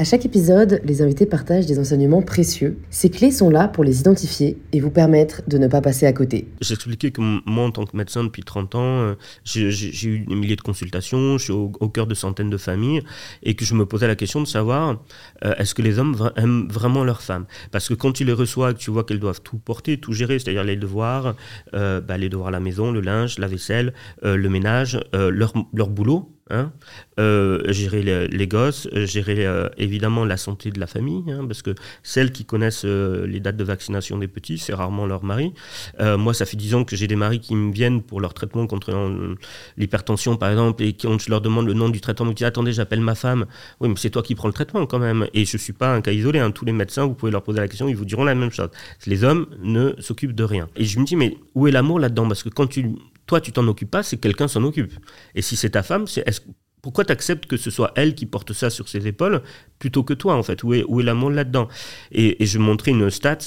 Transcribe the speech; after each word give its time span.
À 0.00 0.04
chaque 0.04 0.24
épisode, 0.24 0.80
les 0.84 1.02
invités 1.02 1.26
partagent 1.26 1.66
des 1.66 1.80
enseignements 1.80 2.22
précieux. 2.22 2.78
Ces 2.88 3.10
clés 3.10 3.32
sont 3.32 3.50
là 3.50 3.66
pour 3.66 3.82
les 3.82 3.98
identifier 3.98 4.56
et 4.72 4.78
vous 4.78 4.92
permettre 4.92 5.42
de 5.48 5.58
ne 5.58 5.66
pas 5.66 5.80
passer 5.80 6.06
à 6.06 6.12
côté. 6.12 6.46
J'expliquais 6.60 7.10
que 7.10 7.20
moi, 7.20 7.64
en 7.64 7.72
tant 7.72 7.84
que 7.84 7.96
médecin 7.96 8.22
depuis 8.22 8.44
30 8.44 8.76
ans, 8.76 8.80
euh, 8.80 9.14
j'ai 9.42 10.06
eu 10.06 10.20
des 10.20 10.36
milliers 10.36 10.54
de 10.54 10.60
consultations, 10.60 11.36
je 11.36 11.42
suis 11.42 11.52
au, 11.52 11.88
cœur 11.88 12.06
de 12.06 12.14
centaines 12.14 12.48
de 12.48 12.56
familles, 12.56 13.02
et 13.42 13.56
que 13.56 13.64
je 13.64 13.74
me 13.74 13.86
posais 13.86 14.06
la 14.06 14.14
question 14.14 14.40
de 14.40 14.46
savoir 14.46 15.02
euh, 15.44 15.56
est-ce 15.56 15.74
que 15.74 15.82
les 15.82 15.98
hommes 15.98 16.30
aiment 16.36 16.68
vraiment 16.70 17.02
leurs 17.02 17.20
femmes? 17.20 17.46
Parce 17.72 17.88
que 17.88 17.94
quand 17.94 18.12
tu 18.12 18.22
les 18.22 18.32
reçois, 18.32 18.74
tu 18.74 18.92
vois 18.92 19.02
qu'elles 19.02 19.18
doivent 19.18 19.42
tout 19.42 19.58
porter, 19.58 19.98
tout 19.98 20.12
gérer, 20.12 20.38
c'est-à-dire 20.38 20.62
les 20.62 20.76
devoirs, 20.76 21.34
euh, 21.74 22.00
bah, 22.00 22.18
les 22.18 22.28
devoirs 22.28 22.50
à 22.50 22.52
la 22.52 22.60
maison, 22.60 22.92
le 22.92 23.00
linge, 23.00 23.40
la 23.40 23.48
vaisselle, 23.48 23.92
le 24.22 24.48
ménage, 24.48 25.00
leur, 25.12 25.54
leur 25.74 25.88
boulot, 25.88 26.37
Hein 26.50 26.72
euh, 27.18 27.62
gérer 27.72 28.28
les, 28.28 28.46
gosses, 28.46 28.88
euh, 28.94 29.04
gérer 29.04 29.44
euh, 29.44 29.68
évidemment 29.76 30.24
la 30.24 30.36
santé 30.36 30.70
de 30.70 30.78
la 30.78 30.86
famille, 30.86 31.24
hein, 31.30 31.44
parce 31.46 31.62
que 31.62 31.74
celles 32.02 32.32
qui 32.32 32.44
connaissent 32.44 32.84
les 32.84 33.40
dates 33.40 33.56
de 33.56 33.64
vaccination 33.64 34.18
des 34.18 34.28
petits, 34.28 34.56
c'est 34.58 34.72
rarement 34.72 35.06
leur 35.06 35.24
mari. 35.24 35.52
moi, 36.00 36.32
ça 36.32 36.46
fait 36.46 36.56
dix 36.56 36.74
ans 36.74 36.84
que 36.84 36.96
j'ai 36.96 37.06
des 37.06 37.16
maris 37.16 37.40
qui 37.40 37.54
me 37.54 37.72
viennent 37.72 38.02
pour 38.02 38.20
leur 38.20 38.34
traitement 38.34 38.66
contre 38.66 39.36
l'hypertension, 39.76 40.36
par 40.36 40.50
exemple, 40.50 40.82
et 40.82 40.92
quand 40.92 41.20
je 41.20 41.30
leur 41.30 41.40
demande 41.40 41.66
le 41.66 41.74
nom 41.74 41.88
du 41.88 42.00
traitement, 42.00 42.26
ils 42.26 42.30
me 42.30 42.34
disent 42.34 42.46
Attendez, 42.46 42.72
j'appelle 42.72 43.00
ma 43.00 43.14
femme. 43.14 43.46
Oui, 43.80 43.88
mais 43.88 43.96
c'est 43.96 44.10
toi 44.10 44.22
qui 44.22 44.34
prends 44.34 44.48
le 44.48 44.54
traitement 44.54 44.86
quand 44.86 44.98
même. 44.98 45.26
Et 45.34 45.44
je 45.44 45.56
ne 45.56 45.60
suis 45.60 45.72
pas 45.72 45.92
un 45.94 46.00
cas 46.00 46.12
isolé. 46.12 46.38
Hein. 46.38 46.50
Tous 46.50 46.64
les 46.64 46.72
médecins, 46.72 47.04
vous 47.04 47.14
pouvez 47.14 47.32
leur 47.32 47.42
poser 47.42 47.60
la 47.60 47.68
question, 47.68 47.88
ils 47.88 47.96
vous 47.96 48.04
diront 48.04 48.24
la 48.24 48.34
même 48.34 48.50
chose. 48.50 48.70
Les 49.06 49.24
hommes 49.24 49.46
ne 49.62 49.94
s'occupent 49.98 50.34
de 50.34 50.44
rien. 50.44 50.68
Et 50.76 50.84
je 50.84 50.98
me 50.98 51.04
dis 51.04 51.16
Mais 51.16 51.36
où 51.54 51.66
est 51.66 51.72
l'amour 51.72 51.98
là-dedans? 51.98 52.26
Parce 52.28 52.42
que 52.42 52.48
quand 52.48 52.66
tu 52.66 52.92
toi, 53.28 53.40
tu 53.40 53.52
t'en 53.52 53.68
occupes 53.68 53.90
pas, 53.90 54.02
c'est 54.02 54.16
quelqu'un 54.16 54.48
s'en 54.48 54.64
occupe. 54.64 54.92
Et 55.36 55.42
si 55.42 55.54
c'est 55.54 55.70
ta 55.70 55.84
femme, 55.84 56.08
c'est 56.08 56.26
est 56.26 56.42
pourquoi 56.82 57.04
tu 57.04 57.12
acceptes 57.12 57.46
que 57.46 57.56
ce 57.56 57.70
soit 57.70 57.92
elle 57.96 58.14
qui 58.14 58.24
porte 58.24 58.52
ça 58.52 58.70
sur 58.70 58.88
ses 58.88 59.06
épaules 59.06 59.42
plutôt 59.78 60.02
que 60.02 60.14
toi, 60.14 60.34
en 60.34 60.42
fait? 60.42 60.62
Où 60.62 60.74
est, 60.74 60.84
où 60.88 61.00
est 61.00 61.04
l'amour 61.04 61.30
là-dedans? 61.30 61.68
Et, 62.12 62.44
je 62.44 62.58
montrais 62.58 62.92
une 62.92 63.10
stat 63.10 63.38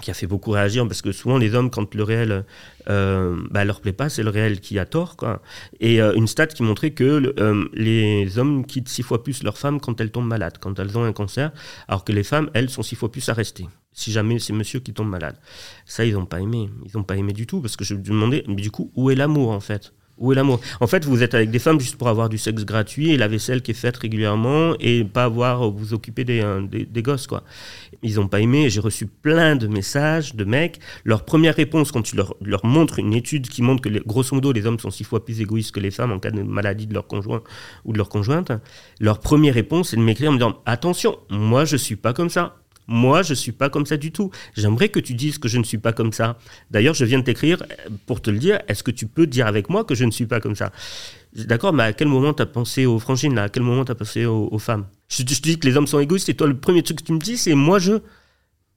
qui 0.00 0.10
a 0.10 0.14
fait 0.14 0.26
beaucoup 0.26 0.50
réagir 0.50 0.86
parce 0.86 1.02
que 1.02 1.12
souvent 1.12 1.38
les 1.38 1.54
hommes 1.54 1.70
quand 1.70 1.94
le 1.94 2.02
réel 2.02 2.44
euh, 2.88 3.36
bah, 3.50 3.64
leur 3.64 3.80
plaît 3.80 3.92
pas 3.92 4.08
c'est 4.08 4.22
le 4.22 4.30
réel 4.30 4.60
qui 4.60 4.78
a 4.78 4.86
tort 4.86 5.16
quoi. 5.16 5.42
Et 5.80 6.00
euh, 6.00 6.14
une 6.14 6.26
stat 6.26 6.48
qui 6.48 6.62
montrait 6.62 6.90
que 6.90 7.34
euh, 7.38 7.68
les 7.72 8.38
hommes 8.38 8.66
quittent 8.66 8.88
six 8.88 9.02
fois 9.02 9.22
plus 9.22 9.42
leurs 9.42 9.58
femmes 9.58 9.80
quand 9.80 10.00
elles 10.00 10.10
tombent 10.10 10.28
malades 10.28 10.58
quand 10.60 10.78
elles 10.78 10.96
ont 10.98 11.04
un 11.04 11.12
cancer 11.12 11.52
alors 11.88 12.04
que 12.04 12.12
les 12.12 12.24
femmes 12.24 12.50
elles 12.54 12.70
sont 12.70 12.82
six 12.82 12.96
fois 12.96 13.10
plus 13.10 13.28
à 13.28 13.32
rester. 13.32 13.66
Si 13.92 14.12
jamais 14.12 14.38
c'est 14.38 14.52
monsieur 14.52 14.80
qui 14.80 14.92
tombe 14.92 15.08
malade 15.08 15.36
ça 15.86 16.04
ils 16.04 16.14
n'ont 16.14 16.26
pas 16.26 16.40
aimé. 16.40 16.68
Ils 16.84 16.96
n'ont 16.96 17.04
pas 17.04 17.16
aimé 17.16 17.32
du 17.32 17.46
tout 17.46 17.60
parce 17.60 17.76
que 17.76 17.84
je 17.84 17.94
me 17.94 18.02
demandais 18.02 18.44
du 18.46 18.70
coup 18.70 18.92
où 18.94 19.10
est 19.10 19.14
l'amour 19.14 19.50
en 19.50 19.60
fait? 19.60 19.92
Où 20.18 20.32
est 20.32 20.34
l'amour? 20.34 20.60
En 20.80 20.86
fait, 20.86 21.04
vous 21.04 21.22
êtes 21.22 21.34
avec 21.34 21.50
des 21.50 21.58
femmes 21.58 21.80
juste 21.80 21.96
pour 21.96 22.08
avoir 22.08 22.28
du 22.28 22.38
sexe 22.38 22.64
gratuit 22.64 23.12
et 23.12 23.16
la 23.16 23.28
vaisselle 23.28 23.62
qui 23.62 23.72
est 23.72 23.74
faite 23.74 23.96
régulièrement 23.96 24.74
et 24.80 25.04
pas 25.04 25.24
avoir 25.24 25.70
vous 25.70 25.94
occuper 25.94 26.24
des, 26.24 26.40
euh, 26.40 26.62
des, 26.66 27.02
gosses, 27.02 27.26
quoi. 27.26 27.42
Ils 28.02 28.16
n'ont 28.16 28.28
pas 28.28 28.40
aimé. 28.40 28.70
J'ai 28.70 28.80
reçu 28.80 29.06
plein 29.06 29.56
de 29.56 29.66
messages 29.66 30.34
de 30.34 30.44
mecs. 30.44 30.80
Leur 31.04 31.24
première 31.24 31.54
réponse, 31.54 31.92
quand 31.92 32.02
tu 32.02 32.16
leur, 32.16 32.34
montres 32.64 32.98
une 32.98 33.12
étude 33.12 33.48
qui 33.48 33.62
montre 33.62 33.82
que, 33.82 33.88
grosso 34.06 34.34
modo, 34.34 34.52
les 34.52 34.66
hommes 34.66 34.78
sont 34.78 34.90
six 34.90 35.04
fois 35.04 35.24
plus 35.24 35.40
égoïstes 35.40 35.72
que 35.72 35.80
les 35.80 35.90
femmes 35.90 36.12
en 36.12 36.18
cas 36.18 36.30
de 36.30 36.42
maladie 36.42 36.86
de 36.86 36.94
leur 36.94 37.06
conjoint 37.06 37.42
ou 37.84 37.92
de 37.92 37.98
leur 37.98 38.08
conjointe, 38.08 38.52
leur 39.00 39.20
première 39.20 39.54
réponse, 39.54 39.90
c'est 39.90 39.96
de 39.96 40.02
m'écrire 40.02 40.30
en 40.30 40.32
me 40.32 40.38
disant 40.38 40.58
Attention, 40.66 41.18
moi, 41.30 41.64
je 41.64 41.76
suis 41.76 41.96
pas 41.96 42.12
comme 42.12 42.30
ça. 42.30 42.56
Moi, 42.88 43.22
je 43.22 43.30
ne 43.30 43.34
suis 43.34 43.52
pas 43.52 43.68
comme 43.68 43.86
ça 43.86 43.96
du 43.96 44.12
tout. 44.12 44.30
J'aimerais 44.56 44.88
que 44.88 45.00
tu 45.00 45.14
dises 45.14 45.38
que 45.38 45.48
je 45.48 45.58
ne 45.58 45.64
suis 45.64 45.78
pas 45.78 45.92
comme 45.92 46.12
ça. 46.12 46.38
D'ailleurs, 46.70 46.94
je 46.94 47.04
viens 47.04 47.18
de 47.18 47.24
t'écrire 47.24 47.62
pour 48.06 48.20
te 48.20 48.30
le 48.30 48.38
dire. 48.38 48.60
Est-ce 48.68 48.82
que 48.82 48.90
tu 48.90 49.06
peux 49.06 49.26
dire 49.26 49.46
avec 49.46 49.68
moi 49.68 49.84
que 49.84 49.94
je 49.94 50.04
ne 50.04 50.10
suis 50.10 50.26
pas 50.26 50.40
comme 50.40 50.54
ça? 50.54 50.72
D'accord, 51.34 51.72
mais 51.72 51.82
à 51.82 51.92
quel 51.92 52.08
moment 52.08 52.32
tu 52.32 52.42
as 52.42 52.46
pensé 52.46 52.86
aux 52.86 52.98
frangines 52.98 53.34
là? 53.34 53.44
À 53.44 53.48
quel 53.48 53.62
moment 53.62 53.84
tu 53.84 53.92
as 53.92 53.96
pensé 53.96 54.24
aux, 54.24 54.58
femmes? 54.58 54.86
Je, 55.08 55.22
te 55.22 55.42
dis 55.42 55.58
que 55.58 55.66
les 55.66 55.76
hommes 55.76 55.86
sont 55.86 56.00
égoïstes 56.00 56.28
et 56.28 56.34
toi, 56.34 56.46
le 56.46 56.56
premier 56.56 56.82
truc 56.82 56.98
que 56.98 57.04
tu 57.04 57.12
me 57.12 57.18
dis, 57.18 57.36
c'est 57.36 57.54
moi 57.54 57.78
je. 57.78 57.94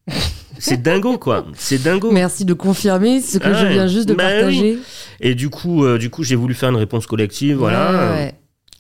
C'est 0.61 0.81
dingo, 0.81 1.17
quoi. 1.17 1.45
C'est 1.55 1.81
dingo. 1.81 2.11
Merci 2.11 2.43
de 2.43 2.53
confirmer 2.53 3.21
ce 3.21 3.37
que 3.37 3.53
je 3.53 3.65
viens 3.67 3.87
juste 3.87 4.09
de 4.09 4.13
bah 4.13 4.23
partager. 4.23 4.77
Et 5.21 5.33
du 5.33 5.49
coup, 5.49 5.85
euh, 5.85 5.97
du 5.97 6.09
coup, 6.09 6.23
j'ai 6.23 6.35
voulu 6.35 6.53
faire 6.53 6.69
une 6.69 6.75
réponse 6.75 7.07
collective, 7.07 7.55
voilà. 7.55 8.11
Ouais, 8.11 8.33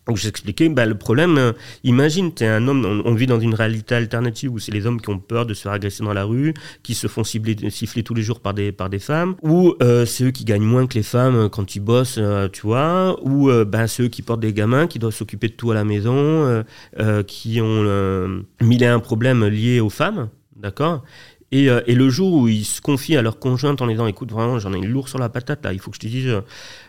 où 0.09 0.17
j'expliquais 0.17 0.69
bah, 0.69 0.85
le 0.85 0.95
problème. 0.95 1.37
Euh, 1.37 1.53
imagine, 1.83 2.33
tu 2.33 2.45
un 2.45 2.67
homme, 2.67 3.01
on, 3.05 3.13
vit 3.13 3.27
dans 3.27 3.39
une 3.39 3.53
réalité 3.53 3.95
alternative 3.95 4.51
où 4.51 4.59
c'est 4.59 4.71
les 4.71 4.85
hommes 4.85 5.01
qui 5.01 5.09
ont 5.09 5.19
peur 5.19 5.45
de 5.45 5.53
se 5.53 5.63
faire 5.63 5.71
agresser 5.71 6.03
dans 6.03 6.13
la 6.13 6.23
rue, 6.23 6.53
qui 6.83 6.93
se 6.93 7.07
font 7.07 7.23
siffler 7.23 8.03
tous 8.03 8.13
les 8.13 8.21
jours 8.21 8.39
par 8.39 8.53
des, 8.53 8.71
par 8.71 8.89
des 8.89 8.99
femmes, 8.99 9.35
ou 9.41 9.75
euh, 9.81 10.05
c'est 10.05 10.23
eux 10.23 10.31
qui 10.31 10.45
gagnent 10.45 10.63
moins 10.63 10.87
que 10.87 10.95
les 10.95 11.03
femmes 11.03 11.35
euh, 11.35 11.49
quand 11.49 11.75
ils 11.75 11.79
bossent, 11.79 12.19
tu 12.51 12.61
vois, 12.61 13.17
ou 13.23 13.49
bah, 13.65 13.87
c'est 13.87 14.03
eux 14.03 14.07
qui 14.07 14.21
portent 14.21 14.39
des 14.39 14.53
gamins, 14.53 14.87
qui 14.87 14.99
doivent 14.99 15.13
s'occuper 15.13 15.47
de 15.47 15.53
tout 15.53 15.71
à 15.71 15.73
la 15.73 15.83
maison, 15.83 16.63
qui 17.27 17.61
ont 17.61 17.83
mille 18.61 18.83
et 18.83 18.87
un 18.87 18.99
problèmes 18.99 19.45
liés 19.45 19.79
aux 19.79 19.89
femmes, 19.89 20.29
d'accord? 20.55 21.03
Euh, 21.53 21.81
et, 21.87 21.95
le 21.95 22.09
jour 22.09 22.33
où 22.33 22.47
ils 22.47 22.65
se 22.65 22.79
confient 22.79 23.17
à 23.17 23.21
leur 23.21 23.39
conjointe 23.39 23.81
en 23.81 23.87
disant 23.87 24.05
écoute 24.05 24.31
vraiment 24.31 24.59
j'en 24.59 24.73
ai 24.73 24.77
une 24.77 24.87
lourde 24.87 25.07
sur 25.07 25.17
la 25.17 25.29
patate 25.29 25.63
là 25.65 25.73
il 25.73 25.79
faut 25.79 25.89
que 25.89 25.95
je 25.95 26.01
te 26.01 26.07
dise 26.07 26.27
euh, 26.27 26.41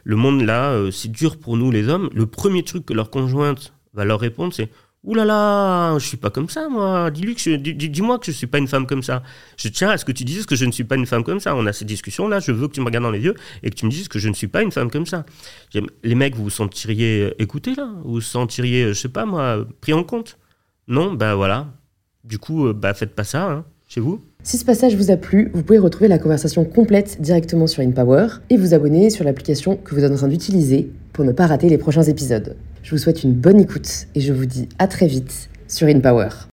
le 0.04 0.16
monde 0.16 0.42
là 0.42 0.70
euh, 0.70 0.90
c'est 0.90 1.10
dur 1.10 1.38
pour 1.38 1.56
nous 1.56 1.70
les 1.70 1.88
hommes 1.88 2.10
le 2.12 2.26
premier 2.26 2.62
truc 2.62 2.84
que 2.84 2.92
leur 2.92 3.10
conjointe 3.10 3.72
va 3.94 4.04
leur 4.04 4.20
répondre 4.20 4.52
c'est 4.52 4.68
Ouh 5.02 5.14
là 5.14 5.24
là, 5.24 5.98
je 5.98 6.04
suis 6.04 6.18
pas 6.18 6.28
comme 6.28 6.50
ça, 6.50 6.68
moi. 6.68 7.10
Dis-lui 7.10 7.34
que 7.34 7.56
dis-moi 7.56 8.18
que 8.18 8.26
je 8.26 8.32
suis 8.32 8.46
pas 8.46 8.58
une 8.58 8.68
femme 8.68 8.86
comme 8.86 9.02
ça. 9.02 9.22
Je 9.56 9.68
tiens 9.68 9.88
à 9.88 9.96
ce 9.96 10.04
que 10.04 10.12
tu 10.12 10.24
dises 10.24 10.44
que 10.44 10.56
je 10.56 10.66
ne 10.66 10.72
suis 10.72 10.84
pas 10.84 10.96
une 10.96 11.06
femme 11.06 11.24
comme 11.24 11.40
ça. 11.40 11.56
On 11.56 11.64
a 11.64 11.72
cette 11.72 11.88
discussion 11.88 12.28
là. 12.28 12.38
Je 12.38 12.52
veux 12.52 12.68
que 12.68 12.74
tu 12.74 12.80
me 12.80 12.84
regardes 12.84 13.04
dans 13.04 13.10
les 13.10 13.20
yeux 13.20 13.34
et 13.62 13.70
que 13.70 13.74
tu 13.74 13.86
me 13.86 13.90
dises 13.90 14.08
que 14.08 14.18
je 14.18 14.28
ne 14.28 14.34
suis 14.34 14.46
pas 14.46 14.60
une 14.60 14.70
femme 14.70 14.90
comme 14.90 15.06
ça. 15.06 15.24
Les 16.02 16.14
mecs, 16.14 16.34
vous 16.34 16.44
vous 16.44 16.50
sentiriez 16.50 17.32
écoutés 17.38 17.74
là? 17.74 17.88
Vous 18.04 18.12
vous 18.12 18.20
sentiriez, 18.20 18.88
je 18.88 18.92
sais 18.92 19.08
pas 19.08 19.24
moi, 19.24 19.66
pris 19.80 19.94
en 19.94 20.04
compte? 20.04 20.36
Non, 20.86 21.14
ben 21.14 21.34
voilà. 21.34 21.68
Du 22.24 22.38
coup, 22.38 22.70
bah 22.74 22.92
faites 22.92 23.14
pas 23.14 23.24
ça, 23.24 23.50
hein, 23.50 23.64
chez 23.88 24.00
vous. 24.00 24.22
Si 24.42 24.56
ce 24.56 24.64
passage 24.64 24.96
vous 24.96 25.10
a 25.10 25.16
plu, 25.16 25.50
vous 25.52 25.62
pouvez 25.62 25.78
retrouver 25.78 26.08
la 26.08 26.18
conversation 26.18 26.64
complète 26.64 27.20
directement 27.20 27.66
sur 27.66 27.82
InPower 27.82 28.26
et 28.48 28.56
vous 28.56 28.72
abonner 28.72 29.10
sur 29.10 29.22
l'application 29.22 29.76
que 29.76 29.94
vous 29.94 30.02
êtes 30.02 30.12
en 30.12 30.16
train 30.16 30.28
d'utiliser 30.28 30.90
pour 31.12 31.26
ne 31.26 31.32
pas 31.32 31.46
rater 31.46 31.68
les 31.68 31.76
prochains 31.76 32.04
épisodes. 32.04 32.56
Je 32.82 32.92
vous 32.92 32.98
souhaite 32.98 33.22
une 33.22 33.34
bonne 33.34 33.60
écoute 33.60 34.06
et 34.14 34.20
je 34.20 34.32
vous 34.32 34.46
dis 34.46 34.68
à 34.78 34.88
très 34.88 35.06
vite 35.06 35.50
sur 35.68 35.88
InPower. 35.88 36.28